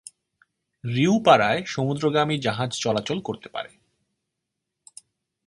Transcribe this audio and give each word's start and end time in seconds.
রিউ 0.83 1.13
পারায় 1.25 1.63
সমুদ্রগামী 1.65 2.35
জাহাজ 2.39 2.71
চলাচল 2.79 3.17
করতে 3.21 3.47
পারে। 3.49 3.71